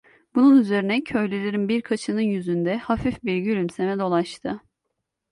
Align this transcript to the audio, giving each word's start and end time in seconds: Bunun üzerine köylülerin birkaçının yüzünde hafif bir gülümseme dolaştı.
Bunun 0.35 0.57
üzerine 0.61 1.03
köylülerin 1.03 1.67
birkaçının 1.69 2.19
yüzünde 2.21 2.77
hafif 2.77 3.23
bir 3.23 3.37
gülümseme 3.37 3.99
dolaştı. 3.99 4.59